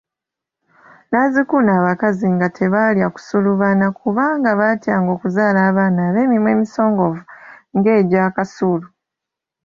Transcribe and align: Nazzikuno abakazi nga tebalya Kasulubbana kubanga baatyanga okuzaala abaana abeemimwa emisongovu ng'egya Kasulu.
Nazzikuno 1.11 1.69
abakazi 1.79 2.27
nga 2.35 2.47
tebalya 2.57 3.07
Kasulubbana 3.15 3.85
kubanga 3.99 4.49
baatyanga 4.59 5.09
okuzaala 5.15 5.59
abaana 5.69 5.99
abeemimwa 6.09 6.49
emisongovu 6.55 7.21
ng'egya 7.75 8.23
Kasulu. 8.35 8.87